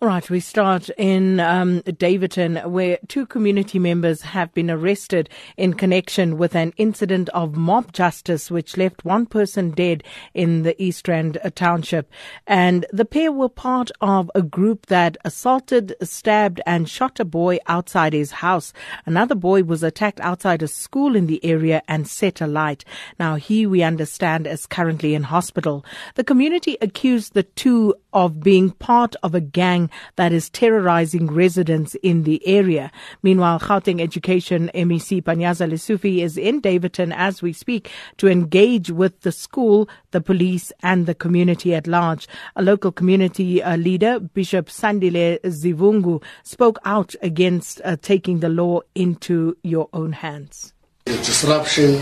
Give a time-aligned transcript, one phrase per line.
[0.00, 5.74] All right, we start in um, Daveyton, where two community members have been arrested in
[5.74, 10.02] connection with an incident of mob justice, which left one person dead
[10.32, 12.10] in the East Rand township.
[12.46, 17.58] And the pair were part of a group that assaulted, stabbed, and shot a boy
[17.66, 18.72] outside his house.
[19.06, 22.84] Another boy was attacked outside a school in the area and set alight.
[23.18, 25.84] Now, he, we understand, is currently in hospital.
[26.14, 29.73] The community accused the two of being part of a gang
[30.16, 32.90] that is terrorizing residents in the area.
[33.22, 39.20] Meanwhile, Gauteng Education MEC Panyaza Lesufi is in Daveyton as we speak to engage with
[39.20, 42.28] the school, the police, and the community at large.
[42.56, 48.80] A local community uh, leader, Bishop Sandile Sivungu, spoke out against uh, taking the law
[48.94, 50.72] into your own hands.
[51.06, 51.94] The disruption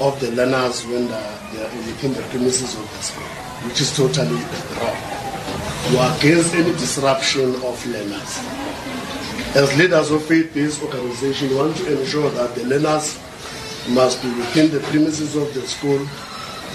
[0.00, 3.24] of the learners when they are within the premises of the school,
[3.68, 4.40] which is totally
[4.80, 5.11] wrong
[5.88, 8.38] who are against any disruption of learners.
[9.54, 13.18] As leaders of faith-based organization, we want to ensure that the learners
[13.90, 16.06] must be within the premises of the school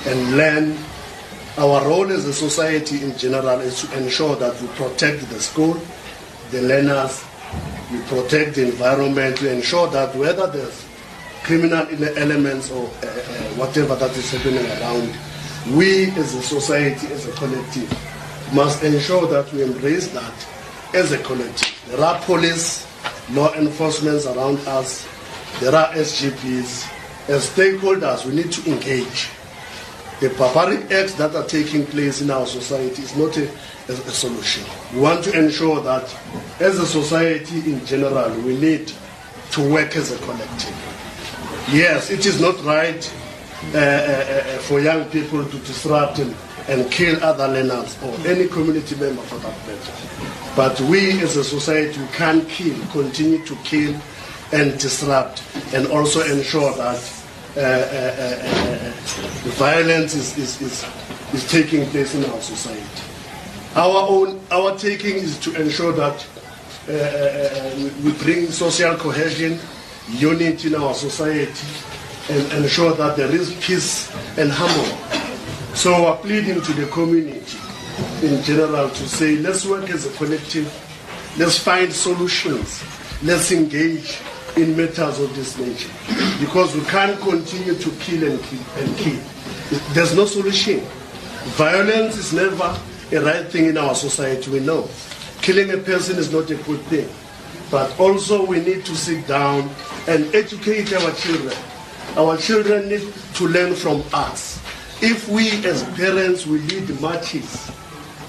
[0.06, 0.78] and learn.
[1.58, 5.80] Our role as a society in general is to ensure that we protect the school,
[6.52, 7.24] the learners,
[7.92, 10.86] we protect the environment, we ensure that whether there's
[11.44, 13.10] criminal elements or uh, uh,
[13.56, 15.18] whatever that is happening around,
[15.76, 17.90] we as a society, as a collective,
[18.54, 20.34] must ensure that we embrace that
[20.94, 21.74] as a collective.
[21.88, 22.86] There are police,
[23.32, 25.08] law enforcement around us,
[25.60, 26.94] there are SGBs.
[27.30, 29.30] As stakeholders, we need to engage.
[30.20, 33.48] The barbaric acts that are taking place in our society is not a,
[33.90, 34.64] a, a solution.
[34.94, 36.04] We want to ensure that
[36.60, 38.92] as a society in general, we need
[39.52, 40.76] to work as a collective.
[41.72, 43.14] Yes, it is not right
[43.74, 46.34] uh, uh, uh, for young people to disrupt and
[46.68, 49.94] and kill other learners or any community member for that matter.
[50.56, 53.96] But we as a society we can kill, continue to kill
[54.52, 57.14] and disrupt and also ensure that
[57.56, 58.92] uh, uh, uh,
[59.56, 60.86] violence is, is, is,
[61.34, 62.84] is taking place in our society.
[63.76, 66.28] Our own, our taking is to ensure that
[66.88, 69.60] uh, uh, we bring social cohesion,
[70.10, 71.68] unity in our society,
[72.30, 75.17] and ensure that there is peace and harmony
[75.78, 77.60] so we're pleading to the community
[78.24, 80.66] in general to say, let's work as a collective,
[81.38, 82.84] let's find solutions,
[83.22, 84.18] let's engage
[84.56, 85.92] in matters of this nature.
[86.40, 89.22] Because we can't continue to kill and kill and kill.
[89.94, 90.80] There's no solution.
[91.56, 92.76] Violence is never
[93.12, 94.90] a right thing in our society, we know.
[95.44, 97.08] Killing a person is not a good thing.
[97.70, 99.70] But also we need to sit down
[100.08, 101.56] and educate our children.
[102.16, 104.60] Our children need to learn from us.
[105.00, 107.70] If we as parents will lead marches,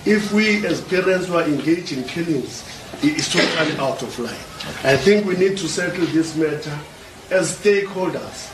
[0.05, 2.63] if we as parents were engaged in killings,
[3.03, 4.35] it is totally out of line.
[4.85, 6.79] I think we need to settle this matter
[7.31, 8.53] as stakeholders.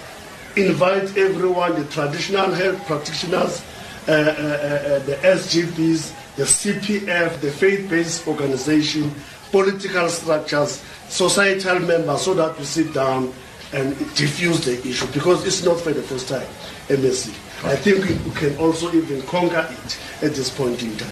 [0.57, 3.65] Invite everyone, the traditional health practitioners,
[4.07, 9.13] uh, uh, uh, uh the SGBs, the CPF, the faith-based organization,
[9.51, 13.33] political structures, societal members, so that we sit down
[13.75, 16.47] and diffuse the issue because it's not for the first time,
[16.89, 17.31] MSC.
[17.65, 21.11] I think we can also even conquer it at this point in time.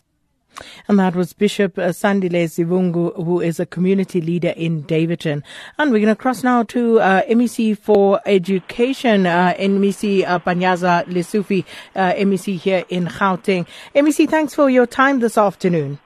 [0.88, 5.42] And that was Bishop uh, Sandile Sivungu, who is a community leader in Daveyton.
[5.78, 11.04] And we're going to cross now to uh, MEC for Education, uh, MEC uh, Panyaza
[11.06, 13.66] Lesufi, uh, MEC here in Gauteng.
[13.94, 15.98] MEC, thanks for your time this afternoon.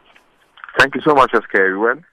[0.78, 1.54] Thank you so much, SK.
[1.54, 2.04] Everyone.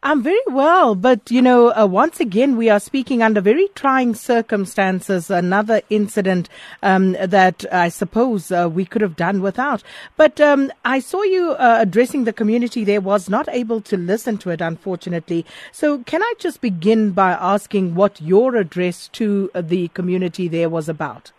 [0.00, 4.14] I'm very well, but you know, uh, once again, we are speaking under very trying
[4.14, 5.28] circumstances.
[5.28, 6.48] Another incident
[6.84, 9.82] um, that I suppose uh, we could have done without.
[10.16, 13.00] But um, I saw you uh, addressing the community there.
[13.00, 15.44] Was not able to listen to it, unfortunately.
[15.72, 20.88] So, can I just begin by asking what your address to the community there was
[20.88, 21.32] about?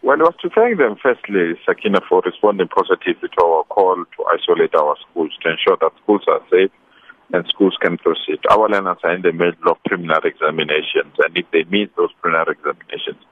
[0.00, 4.24] Well, it was to thank them, firstly, Sakina, for responding positively to our call to
[4.32, 6.70] isolate our schools to ensure that schools are safe
[7.32, 8.38] and schools can proceed.
[8.50, 12.56] Our learners are in the middle of preliminary examinations, and if they meet those preliminary
[12.58, 13.22] examinations,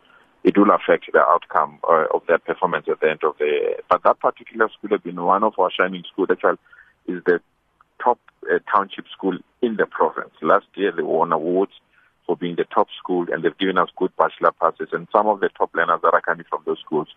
[0.42, 3.76] it will affect the outcome uh, of their performance at the end of the year.
[3.88, 6.28] But that particular school has been one of our shining schools.
[6.30, 6.58] Actually,
[7.06, 7.40] is the
[8.02, 8.18] top
[8.50, 10.34] uh, township school in the province.
[10.42, 11.72] Last year, they won awards
[12.26, 14.88] for being the top school, and they've given us good bachelor passes.
[14.92, 17.08] And some of the top learners that are coming from those schools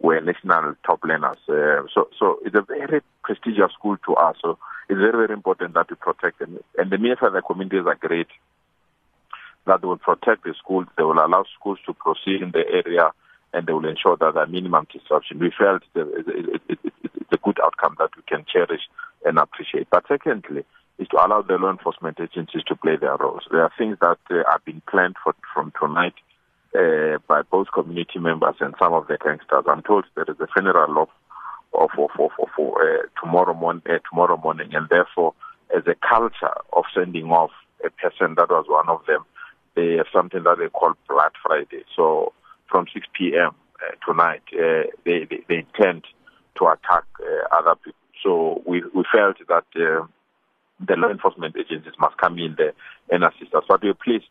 [0.00, 1.36] were national top learners.
[1.48, 4.36] Uh, so, so it's a very prestigious school to us.
[4.40, 4.58] So
[4.90, 6.58] it's very, very important that we protect them.
[6.76, 8.26] And the minister of the communities are great
[9.66, 13.12] that they will protect the schools, they will allow schools to proceed in the area,
[13.52, 15.38] and they will ensure that there minimum disruption.
[15.38, 18.82] We felt it's a good outcome that we can cherish
[19.24, 19.88] and appreciate.
[19.90, 20.64] But secondly,
[20.98, 23.44] is to allow the law enforcement agencies to play their roles.
[23.50, 26.14] There are things that uh, are being planned for, from tonight
[26.74, 29.64] uh, by both community members and some of the gangsters.
[29.68, 31.08] I'm told there is a funeral of
[31.72, 35.34] of, of, of, of uh, tomorrow morning, uh, tomorrow morning, and therefore,
[35.76, 37.50] as a culture of sending off
[37.84, 39.24] a person that was one of them,
[39.76, 41.84] they have something that they call Blood Friday.
[41.96, 42.32] So
[42.70, 43.54] from 6 p.m.
[43.80, 46.04] Uh, tonight, they, they, they intend
[46.58, 47.04] to attack
[47.52, 47.98] other people.
[48.22, 52.72] So we we felt that the law enforcement agencies must come in there
[53.10, 53.64] and assist us.
[53.68, 54.28] But we're pleased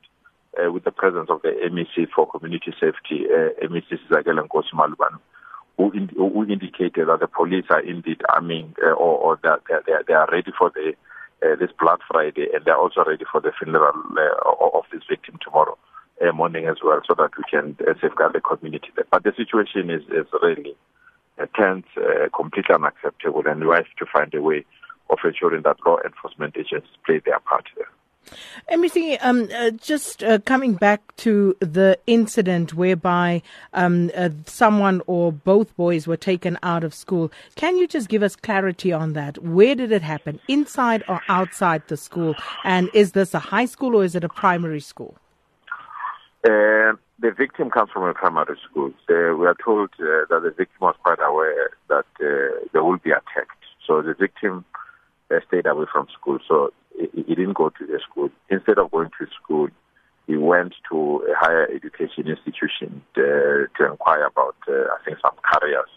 [0.58, 5.20] uh, with the presence of the MEC for Community Safety, uh, MEC Nkosi Malobane,
[5.80, 9.94] who, in, who indicated that the police are indeed arming uh, or, or that they,
[10.08, 10.92] they, are ready for the
[11.42, 15.40] uh, this Blood Friday and they're also ready for the funeral uh, of this victim
[15.42, 15.78] tomorrow
[16.22, 19.06] uh, morning as well so that we can uh, safeguard the community there.
[19.10, 20.76] But the situation is, is really
[21.40, 24.66] uh, tense, uh, completely unacceptable and we have to find a way
[25.10, 27.88] of ensuring that law enforcement agencies play their part there.
[28.72, 33.42] MEC, um, uh, just uh, coming back to the incident whereby
[33.74, 38.22] um, uh, someone or both boys were taken out of school, can you just give
[38.22, 39.44] us clarity on that?
[39.44, 42.36] Where did it happen, inside or outside the school?
[42.64, 45.16] And is this a high school or is it a primary school?
[46.44, 48.92] Uh, the victim comes from a primary school.
[49.10, 53.12] Uh, we are told uh, that the victim was quite aware that they will be
[53.12, 53.60] attacked.
[53.86, 54.64] So the victim
[55.48, 56.40] stayed away from school.
[56.48, 58.30] So he, he didn't go to the school.
[58.50, 59.70] Instead of going to school,
[60.30, 65.36] he went to a higher education institution to, to inquire about, uh, I think, some
[65.44, 65.90] careers.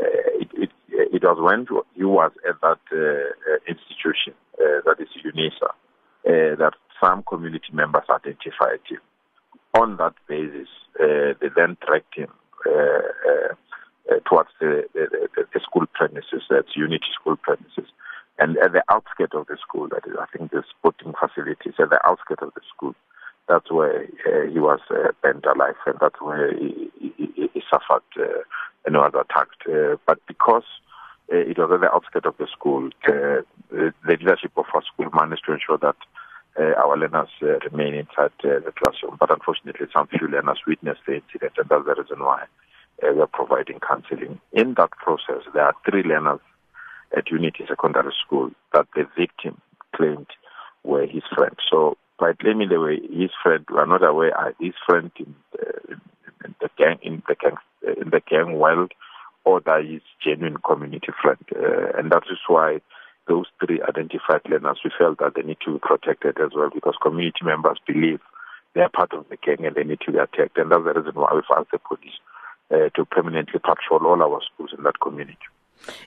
[0.00, 5.08] Uh, it, it, it, was when he was at that uh, institution, uh, that is
[5.22, 9.00] UNISA, uh, that some community members identified him.
[9.78, 10.68] On that basis,
[10.98, 12.28] uh, they then tracked him
[14.28, 17.88] towards the, the, the, school premises, that's Unity School premises.
[18.42, 21.90] And at the outskirts of the school, that is, I think the sporting facilities at
[21.90, 22.96] the outskirts of the school,
[23.48, 28.02] that's where uh, he was uh, burnt alive, and that's where he, he, he suffered
[28.18, 28.42] uh,
[28.84, 29.62] and was attacked.
[29.68, 30.64] Uh, but because
[31.32, 35.08] uh, it was at the outskirts of the school, uh, the leadership of our school
[35.14, 35.96] managed to ensure that
[36.58, 39.18] uh, our learners uh, remain inside uh, the classroom.
[39.20, 42.42] But unfortunately, some few learners witnessed the incident, and that's the reason why
[43.06, 44.40] uh, we are providing counseling.
[44.52, 46.40] In that process, there are three learners
[47.16, 49.60] at Unity Secondary School that the victim
[49.94, 50.26] claimed
[50.84, 51.56] were his friend.
[51.70, 55.34] So by claiming they were his friend, we are not aware are his friend in
[55.52, 55.96] the,
[56.44, 58.92] in the gang in the gang in the gang world
[59.44, 61.38] or that is genuine community friend.
[61.54, 62.80] Uh, and that is why
[63.28, 66.94] those three identified learners, we felt that they need to be protected as well because
[67.02, 68.20] community members believe
[68.74, 70.56] they are part of the gang and they need to be attacked.
[70.56, 72.18] And that's the reason why we've asked the police
[72.70, 75.38] uh, to permanently patrol all our schools in that community.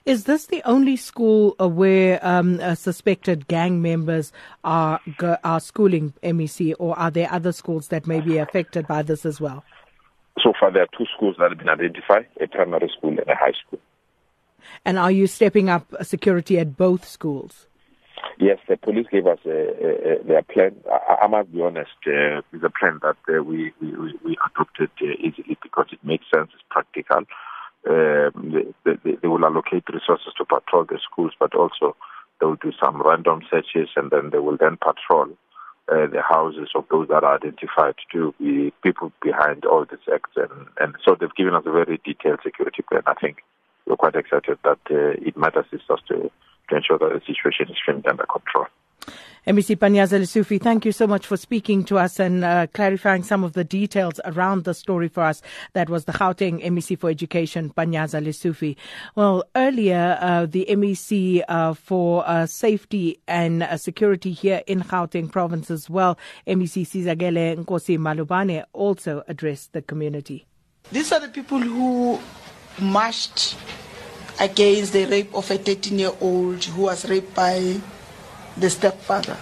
[0.04, 4.32] Is this the only school uh, where um, uh, suspected gang members
[4.64, 5.00] are
[5.44, 9.40] are schooling MEC, or are there other schools that may be affected by this as
[9.40, 9.64] well?
[10.42, 13.34] So far, there are two schools that have been identified: a primary school and a
[13.34, 13.80] high school.
[14.84, 17.66] And are you stepping up security at both schools?
[18.38, 20.76] Yes, the police gave us a, their plan.
[20.90, 23.92] I, I, must be honest, uh, it's a plan that uh, we, we,
[24.24, 27.24] we adopted uh, easily because it makes sense, it's practical
[27.88, 28.52] um,
[28.84, 31.96] they, they, they will allocate resources to patrol the schools, but also
[32.40, 35.28] they will do some random searches and then they will then patrol
[35.88, 40.32] uh, the houses of those that are identified to be people behind all these acts.
[40.36, 43.02] And, and so they've given us a very detailed security plan.
[43.06, 43.38] I think
[43.86, 46.30] we're quite excited that uh, it might assist us to,
[46.68, 48.66] to ensure that the situation is framed under control.
[49.46, 53.44] MEC Panyaza Lesufi, thank you so much for speaking to us and uh, clarifying some
[53.44, 55.40] of the details around the story for us.
[55.72, 58.74] That was the Gauteng MEC for Education, Panyaza Lesufi.
[59.14, 65.30] Well, earlier, uh, the MEC uh, for uh, Safety and uh, Security here in Gauteng
[65.30, 70.44] province as well, MEC Sizakele Nkosi Malobane, also addressed the community.
[70.90, 72.18] These are the people who
[72.80, 73.54] marched
[74.40, 77.80] against the rape of a 13 year old who was raped by
[78.56, 79.36] the stepfather.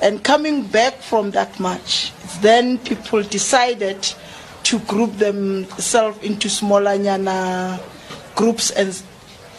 [0.00, 4.14] And coming back from that march, then people decided
[4.64, 7.80] to group themselves into smaller nyana
[8.34, 9.02] groups and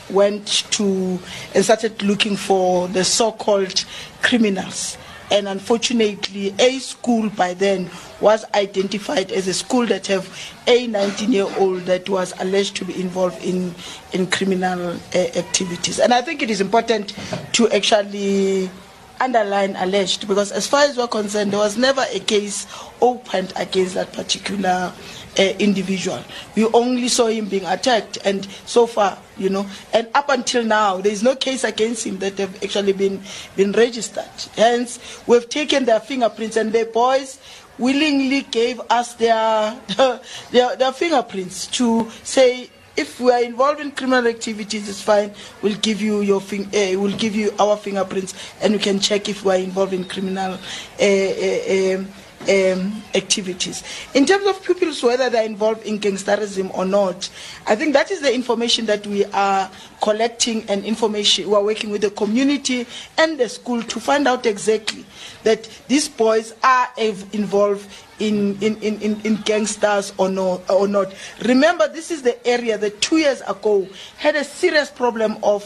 [0.10, 1.20] went to
[1.54, 3.86] and started looking for the so-called
[4.22, 4.98] criminals.
[5.32, 7.90] And unfortunately, a school by then
[8.20, 10.28] was identified as a school that have
[10.66, 13.76] a 19-year-old that was alleged to be involved in
[14.14, 16.00] in criminal uh, activities.
[16.00, 17.14] And I think it is important
[17.54, 18.72] to actually
[19.20, 22.68] underline alleged because as far as we're concerned there was never a case
[23.02, 24.94] opened against that particular
[25.38, 26.24] uh, individual.
[26.56, 30.98] We only saw him being attacked, and so far, you know, and up until now,
[30.98, 33.22] there is no case against him that have actually been
[33.56, 34.30] been registered.
[34.56, 37.40] Hence, we've taken their fingerprints, and the boys
[37.78, 39.80] willingly gave us their
[40.52, 45.32] their, their fingerprints to say if we are involved in criminal activities, it's fine.
[45.62, 49.30] We'll give you your fing- uh, we'll give you our fingerprints, and you can check
[49.30, 50.58] if we are involved in criminal
[51.00, 52.04] uh, uh,
[52.48, 53.84] um, activities.
[54.14, 57.30] In terms of pupils, whether they're involved in gangsterism or not,
[57.68, 59.70] I think that is the information that we are
[60.02, 61.50] collecting and information.
[61.50, 65.06] We are working with the community and the school to find out exactly
[65.44, 67.88] that these boys are involved
[68.20, 71.14] in, in, in, in, gangsters or, no, or not.
[71.46, 75.64] Remember, this is the area that two years ago had a serious problem of,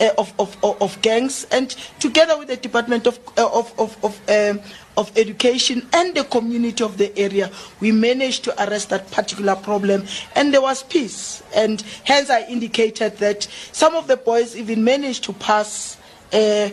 [0.00, 4.60] uh, of, of, of, gangs, and together with the Department of, uh, of, of, um,
[4.96, 10.04] of Education and the community of the area, we managed to arrest that particular problem,
[10.34, 11.42] and there was peace.
[11.54, 15.98] And hence, I indicated that some of the boys even managed to pass
[16.32, 16.70] uh,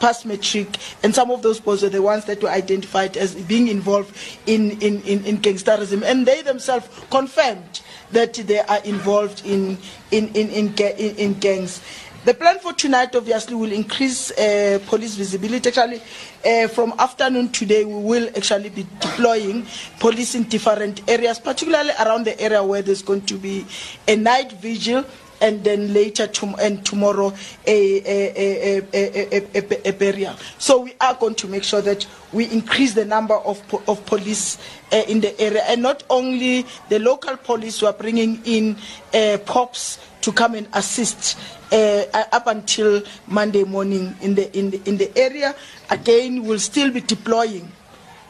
[0.00, 3.68] past matric, and some of those boys were the ones that were identified as being
[3.68, 7.80] involved in, in, in, in gangsterism, and they themselves confirmed
[8.12, 9.78] that they are involved in,
[10.10, 11.80] in, in, in, in, in gangs.
[12.24, 15.68] The plan for tonight obviously will increase uh, police visibility.
[15.68, 16.02] Actually,
[16.44, 19.64] uh, from afternoon today, we will actually be deploying
[19.98, 23.64] police in different areas, particularly around the area where there's going to be
[24.06, 25.04] a night vigil
[25.40, 26.28] and then later
[26.60, 27.32] and tomorrow
[27.66, 30.36] a, a, a, a.
[30.58, 34.58] So we are going to make sure that we increase the number of, of police
[34.92, 38.76] uh, in the area, and not only the local police who are bringing in
[39.14, 41.38] uh, pops to come and assist
[41.72, 45.54] uh, up until Monday morning in the, in the in the area.
[45.90, 47.70] Again, we'll still be deploying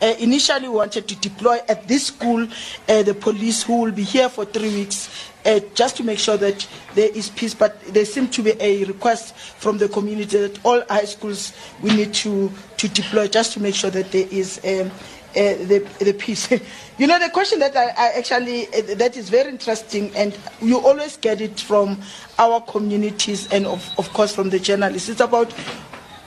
[0.01, 2.47] uh, initially, we wanted to deploy at this school
[2.89, 6.37] uh, the police who will be here for three weeks uh, just to make sure
[6.37, 7.55] that there is peace.
[7.55, 11.53] But there seems to be a request from the community that all high schools
[11.83, 15.89] we need to, to deploy just to make sure that there is um, uh, the,
[15.99, 16.49] the peace.
[16.99, 20.79] you know, the question that I, I actually, uh, that is very interesting, and you
[20.79, 22.01] always get it from
[22.39, 25.09] our communities and, of, of course, from the journalists.
[25.09, 25.53] It's about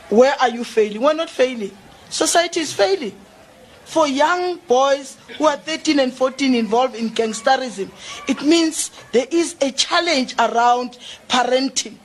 [0.09, 1.01] where are you failing?
[1.01, 1.71] We're not failing.
[2.09, 3.15] Society is failing
[3.85, 7.89] for young boys who are 13 and 14 involved in gangsterism,
[8.27, 10.97] it means there is a challenge around
[11.27, 11.95] parenting.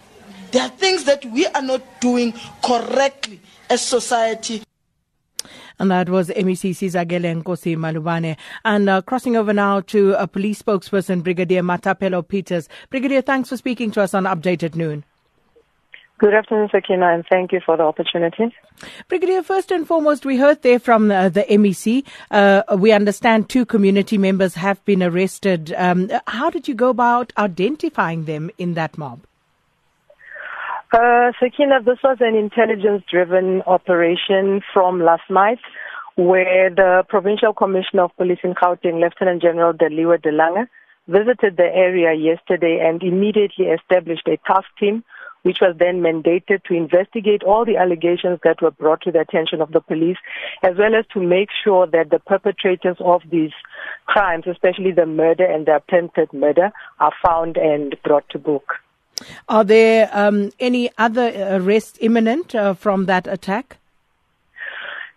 [0.52, 4.62] There are things that we are not doing correctly as society.
[5.78, 8.36] And that was MEC Sizakele Nkosi Malobane.
[8.64, 12.68] And uh, crossing over now to a police spokesperson, Brigadier Mathapelo Peters.
[12.90, 15.04] Brigadier, thanks for speaking to us on Updated Noon.
[16.18, 18.44] Good afternoon, Sakina, and thank you for the opportunity.
[19.06, 22.06] Brigadier, first and foremost, we heard there from uh, the MEC.
[22.30, 25.74] Uh, we understand two community members have been arrested.
[25.76, 29.20] Um, how did you go about identifying them in that mob?
[30.90, 35.58] Uh, Sakina, this was an intelligence driven operation from last night
[36.14, 40.66] where the Provincial Commissioner of Police in Gauteng, Lieutenant General Deliwe de Lange,
[41.08, 45.04] visited the area yesterday and immediately established a task team
[45.46, 49.60] which was then mandated to investigate all the allegations that were brought to the attention
[49.60, 50.16] of the police,
[50.64, 53.52] as well as to make sure that the perpetrators of these
[54.06, 58.74] crimes, especially the murder and the attempted murder, are found and brought to book.
[59.48, 63.76] Are there um, any other arrests imminent uh, from that attack?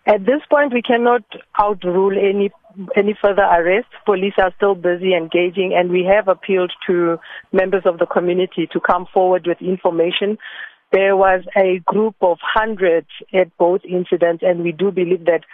[0.06, 1.24] At this point, we cannot
[1.58, 2.52] outrule any
[2.96, 3.90] any further arrests.
[4.04, 7.18] Police are still busy engaging, and we have appealed to
[7.52, 10.38] members of the community to come forward with information.
[10.92, 15.44] There was a group of hundreds at both incidents, and we do believe that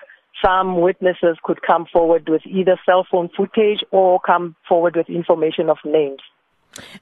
[0.45, 5.71] some witnesses could come forward with either cell phone footage or come forward with information
[5.71, 6.21] of names.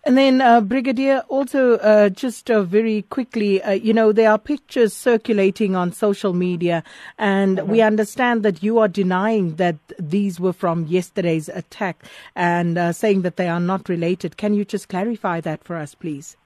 [0.04, 4.38] And then, uh, Brigadier, also uh, just uh, very quickly, uh, you know, there are
[4.38, 6.82] pictures circulating on social media,
[7.18, 7.70] and mm-hmm.
[7.70, 12.04] we understand that you are denying that these were from yesterday's attack
[12.34, 14.36] and uh, saying that they are not related.
[14.36, 16.36] Can you just clarify that for us, please?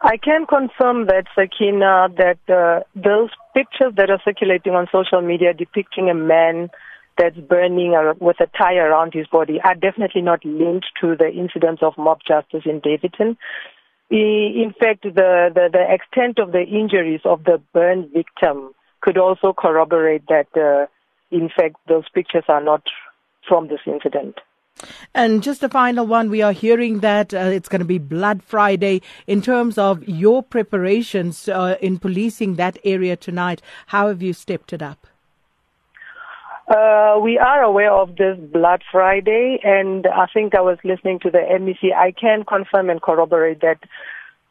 [0.00, 5.54] I can confirm that, Sakina, that uh, those pictures that are circulating on social media
[5.54, 6.70] depicting a man
[7.18, 11.82] that's burning with a tie around his body are definitely not linked to the incidents
[11.82, 13.36] of mob justice in Daveyton.
[14.10, 19.52] In fact, the, the, the extent of the injuries of the burn victim could also
[19.52, 20.86] corroborate that, uh,
[21.30, 22.82] in fact, those pictures are not
[23.48, 24.38] from this incident.
[25.14, 28.42] And just a final one, we are hearing that uh, it's going to be Blood
[28.42, 29.00] Friday.
[29.26, 34.72] In terms of your preparations uh, in policing that area tonight, how have you stepped
[34.72, 35.06] it up?
[36.68, 41.30] Uh, we are aware of this Blood Friday, and I think I was listening to
[41.30, 41.94] the MEC.
[41.94, 43.78] I can confirm and corroborate that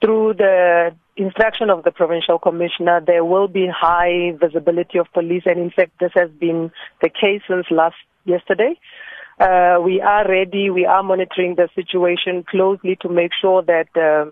[0.01, 5.59] through the instruction of the provincial commissioner, there will be high visibility of police, and
[5.59, 8.79] in fact, this has been the case since last yesterday.
[9.37, 10.69] Uh, we are ready.
[10.69, 14.31] We are monitoring the situation closely to make sure that uh,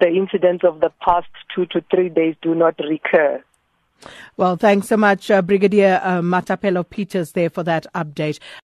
[0.00, 3.42] the incidents of the past two to three days do not recur.
[4.36, 8.38] Well, thanks so much, uh, Brigadier uh, Mathapelo Peters, there for that update.